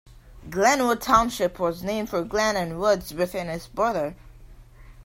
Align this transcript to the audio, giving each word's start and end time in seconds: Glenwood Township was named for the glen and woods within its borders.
Glenwood 0.49 0.99
Township 0.99 1.59
was 1.59 1.83
named 1.83 2.09
for 2.09 2.21
the 2.21 2.27
glen 2.27 2.57
and 2.57 2.79
woods 2.79 3.13
within 3.13 3.49
its 3.49 3.67
borders. 3.67 4.15